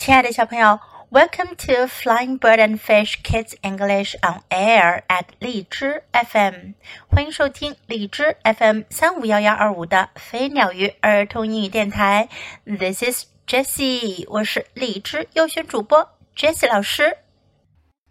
[0.00, 0.80] 亲爱的小朋友
[1.10, 6.72] ，Welcome to Flying Bird and Fish Kids English on Air at 荔枝 FM，
[7.08, 12.30] 欢迎收听荔枝 FM 三五幺幺二五的飞鸟鱼儿童英语电台。
[12.64, 17.18] This is Jessie，我是荔枝优选主播 Jessie 老师。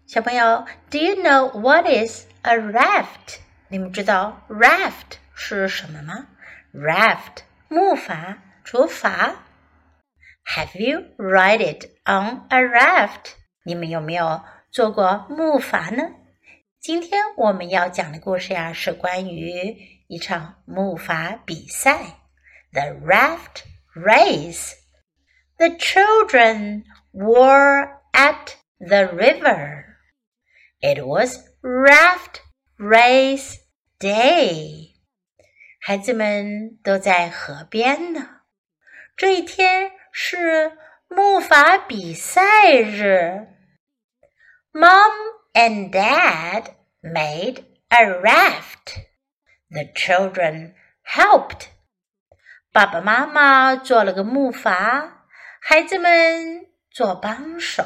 [0.06, 3.40] 小朋友，Do you know what is a raft？
[3.66, 6.28] 你们知道 raft 是什么吗
[6.72, 9.32] ？raft 木筏、竹筏。
[10.55, 13.33] Have you ride it on a raft？
[13.63, 16.11] 你们有没有坐过木筏呢？
[16.79, 19.75] 今天我们要讲的故事呀，是关于
[20.07, 22.19] 一场木筏比赛，
[22.71, 23.63] the raft
[23.95, 29.85] race。The children were at the river.
[30.79, 32.41] It was raft
[32.77, 33.55] race
[33.97, 34.93] day.
[35.81, 38.41] 孩子们都在河边呢。
[39.15, 40.77] 这一天 是
[41.07, 42.41] 木筏比赛
[42.81, 43.47] 日。
[44.71, 45.11] Mom
[45.53, 48.97] and Dad made a raft.
[49.69, 51.67] The children helped.
[52.71, 55.11] 爸爸妈妈做了个木筏，
[55.61, 57.85] 孩子们做帮手。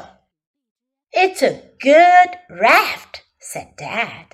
[1.12, 4.26] It's a good raft, said Dad.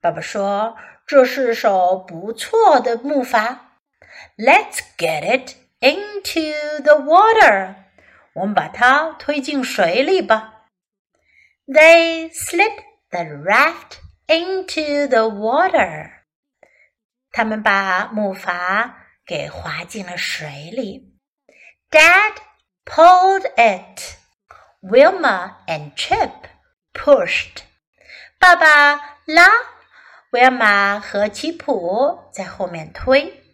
[0.00, 3.58] 爸爸说：“这是首不错的木筏。
[4.36, 7.74] Let's get it into the water.
[8.34, 10.66] 我们把它推进水里吧。
[11.66, 16.10] They slid the raft into the water.
[17.30, 18.92] 他们把木筏
[19.26, 21.14] 给划进了水里。
[21.90, 22.34] Dad
[22.84, 24.16] pulled it.
[24.82, 26.32] Wilma and Chip
[26.92, 27.62] pushed.
[28.38, 29.46] 爸爸拉，
[30.30, 33.44] 威尔玛和吉普在后面推。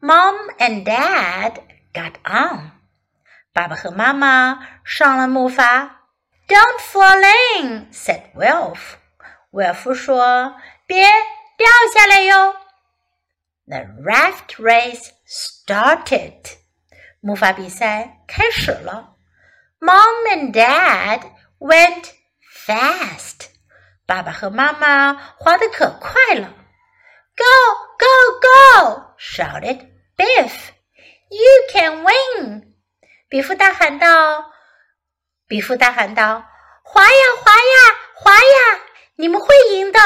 [0.00, 1.60] Mom and Dad
[1.92, 2.72] got on.
[3.52, 5.90] 爸爸和妈妈上了木筏。
[6.48, 8.94] Don't fall in, said Wilf.
[9.50, 10.54] 威尔夫说：“
[10.86, 11.02] 别
[11.56, 12.56] 掉下来哟。”
[13.68, 16.56] The raft race started.
[17.20, 19.16] 木筏比赛开始了。
[19.80, 22.10] Mom and Dad went
[22.66, 23.50] fast.
[24.06, 26.54] 爸爸和妈妈滑得可快了。
[27.36, 27.44] Go,
[27.98, 29.14] go, go!
[29.16, 29.86] shouted
[30.17, 30.71] Biff.
[31.29, 32.73] You can win!
[33.27, 34.51] 比夫大喊道。
[35.47, 36.45] 比夫大喊道
[36.83, 37.09] ：“滑呀，
[37.43, 38.81] 滑呀，滑呀！
[39.15, 39.99] 你们会赢的。”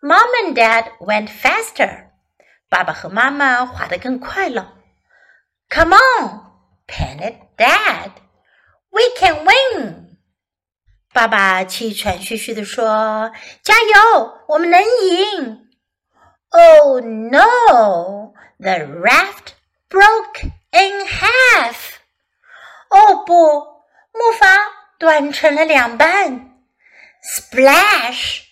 [0.00, 2.10] Mom and Dad went faster.
[2.68, 4.74] 爸爸和妈妈滑得更快了。
[5.70, 6.40] Come on,
[6.86, 8.10] panted Dad.
[8.90, 10.18] We can win.
[11.12, 13.32] 爸爸气喘吁吁地说
[13.62, 15.68] ：“加油，我们能赢！”
[16.53, 18.33] Oh no!
[18.59, 19.53] The raft
[19.89, 21.99] broke in half.
[22.89, 23.33] 哦不，
[24.11, 24.57] 木筏
[24.97, 26.59] 断成了两半。
[27.21, 28.45] Splash!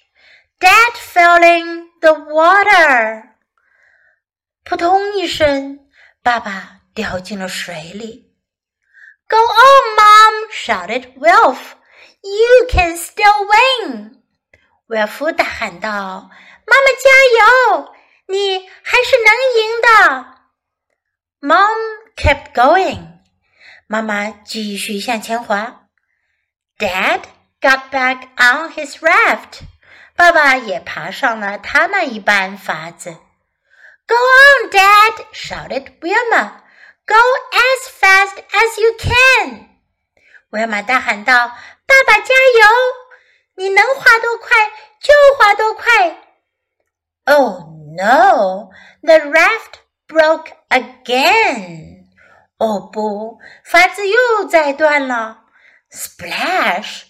[0.60, 3.24] Dad fell in the water.
[4.64, 5.80] 扑通一声，
[6.22, 8.34] 爸爸掉进了水里。
[9.28, 10.52] Go on, Mom!
[10.52, 11.76] shouted Wilf.
[12.22, 14.22] You can still win.
[14.88, 16.30] 威尔夫大喊道。
[16.67, 17.95] 妈妈加油！
[18.27, 19.89] 你还是能赢的。
[21.41, 21.79] Mom
[22.17, 23.21] kept going，
[23.87, 25.89] 妈妈继续向前滑。
[26.79, 27.23] Dad
[27.61, 29.61] got back on his raft，
[30.17, 33.17] 爸爸也爬上了他那一半筏子。
[34.07, 35.27] Go on, Dad!
[35.33, 36.63] shouted Wilma.
[37.07, 37.17] Go
[37.51, 39.69] as fast as you can.
[40.51, 41.49] 威尔玛大喊道
[41.87, 42.67] ：“爸爸加油！
[43.57, 44.57] 你能滑多快
[45.01, 46.19] 就滑多快。”
[47.26, 48.70] Oh no!
[49.02, 52.08] The raft broke again.
[52.58, 55.46] 哦不，筏子又再断了。
[55.92, 57.04] Splash!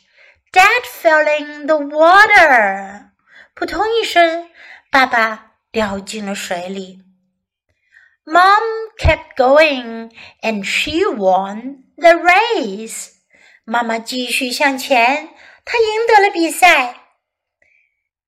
[0.51, 3.11] Dad fell in the water.
[3.53, 4.49] 扑通一声，
[4.91, 7.03] 爸爸掉进了水里。
[8.25, 8.61] Mom
[8.99, 13.11] kept going, and she won the race.
[13.63, 15.29] 妈妈继续向前，
[15.63, 17.00] 她赢得了比赛。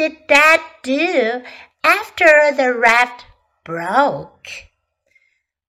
[0.00, 1.42] did Dad do
[1.82, 3.24] after the raft
[3.64, 4.66] broke?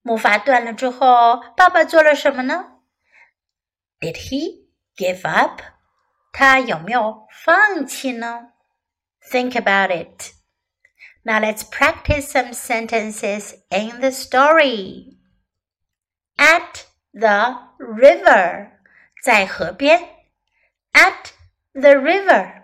[0.01, 2.79] 木筏断了之后，爸爸做了什么呢
[3.99, 5.61] Did he give up?
[6.31, 8.53] 他有没有放弃呢？
[9.31, 10.33] Think about it.
[11.23, 15.17] Now let's practice some sentences in the story.
[16.37, 18.71] At the river.
[19.23, 19.99] 在河边。
[20.93, 21.31] At
[21.73, 22.60] the river.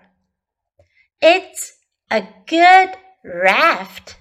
[1.19, 1.72] It's
[2.10, 4.16] a good raft.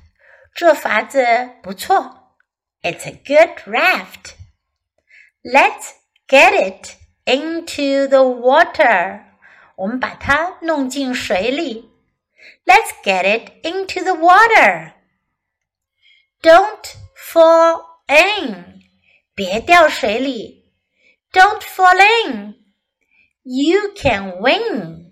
[0.54, 2.36] 这筏子不错。
[2.82, 4.34] It's a good raft.
[5.42, 5.94] Let's
[6.28, 9.24] get it into the water.
[9.76, 11.90] 我们把它弄进水里。
[12.64, 14.92] Let's get it into the water.
[16.40, 18.82] Don't fall in.
[19.34, 20.72] 别掉水里。
[21.32, 21.96] Don't fall
[22.26, 22.54] in.
[23.42, 25.05] You can win.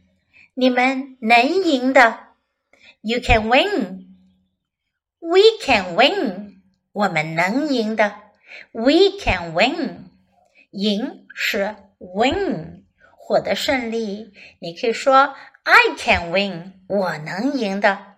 [0.54, 2.18] 你们能赢的。
[3.00, 4.06] You can win.
[5.20, 6.62] We can win.
[6.92, 8.14] 我们能赢的。
[8.72, 10.10] We can win.
[10.70, 12.84] 赢是 win，
[13.16, 14.32] 获得胜利。
[14.60, 18.16] 你可以说 I can win，我能赢的。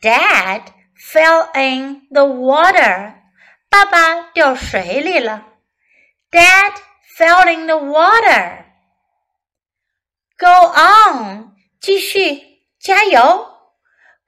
[0.00, 0.62] Dad
[0.96, 3.14] fell in the water，
[3.68, 5.46] 爸爸掉水里了。
[6.30, 6.72] Dad
[7.16, 8.63] fell in the water。
[10.38, 13.48] Go on，继续，加油。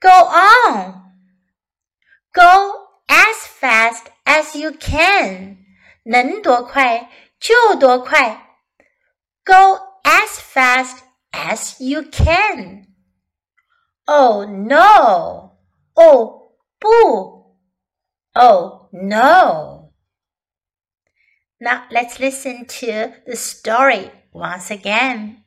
[0.01, 5.59] Go on。Go as fast as you can，
[6.05, 8.57] 能多快就多快。
[9.45, 10.99] Go as fast
[11.31, 12.87] as you can.
[14.05, 15.59] Oh no!
[15.95, 17.57] Oh, boo!
[18.35, 19.93] Oh no!
[21.59, 25.45] Now let's listen to the story once again.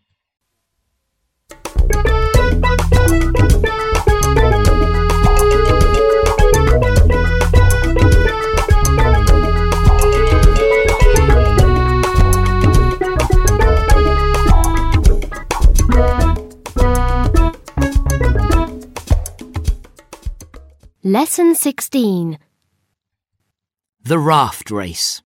[21.03, 22.39] Lesson 16
[24.03, 25.23] The Raft Race.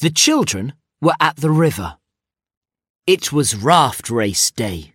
[0.00, 0.72] The children
[1.02, 1.98] were at the river.
[3.06, 4.94] It was raft race day.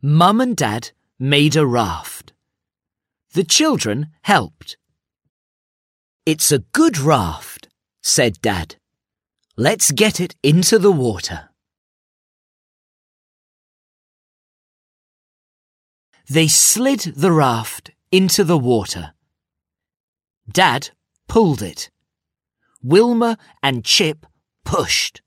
[0.00, 2.32] Mum and Dad made a raft.
[3.34, 4.78] The children helped.
[6.24, 7.68] It's a good raft,
[8.02, 8.76] said Dad.
[9.54, 11.47] Let's get it into the water.
[16.30, 19.14] They slid the raft into the water.
[20.50, 20.90] Dad
[21.26, 21.90] pulled it.
[22.82, 24.26] Wilma and Chip
[24.64, 25.22] pushed.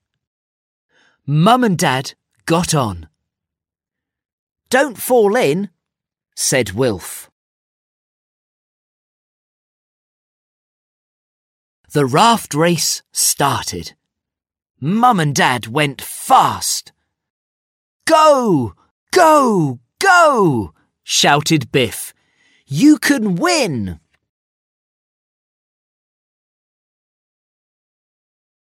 [1.25, 2.13] Mum and Dad
[2.45, 3.09] got on.
[4.69, 5.69] Don't fall in,
[6.35, 7.31] said Wilf.
[11.93, 13.93] The raft race started.
[14.79, 16.91] Mum and Dad went fast.
[18.05, 18.75] Go!
[19.11, 19.79] Go!
[19.99, 20.73] Go!
[21.11, 22.13] Shouted Biff.
[22.65, 23.99] You can win!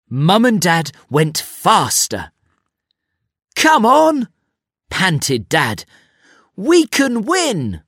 [0.09, 2.31] Mum and Dad went faster.
[3.55, 4.27] Come on,
[4.89, 5.85] panted Dad.
[6.55, 7.83] We can win!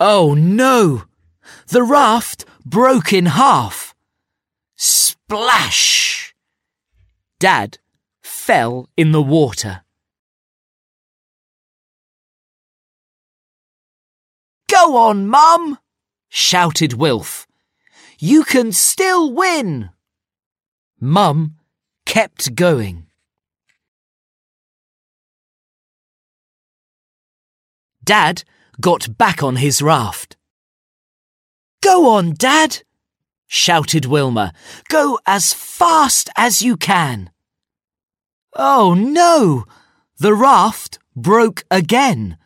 [0.00, 1.04] Oh no!
[1.68, 3.94] The raft broke in half.
[4.74, 6.34] Splash!
[7.38, 7.76] Dad
[8.22, 9.83] fell in the water.
[14.84, 15.78] Go on, Mum!
[16.28, 17.46] shouted Wilf.
[18.18, 19.88] You can still win!
[21.00, 21.54] Mum
[22.04, 23.06] kept going.
[28.04, 28.44] Dad
[28.78, 30.36] got back on his raft.
[31.80, 32.82] Go on, Dad!
[33.46, 34.52] shouted Wilma.
[34.90, 37.30] Go as fast as you can.
[38.52, 39.64] Oh no!
[40.18, 42.36] The raft broke again.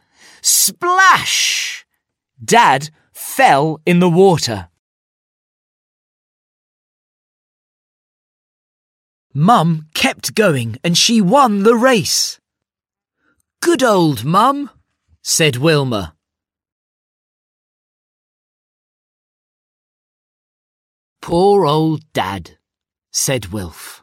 [0.41, 1.85] Splash!
[2.43, 4.69] Dad fell in the water.
[9.35, 12.41] Mum kept going and she won the race.
[13.61, 14.71] Good old Mum,
[15.23, 16.17] said Wilma.
[21.21, 22.57] Poor old Dad,
[23.13, 24.03] said Wilf.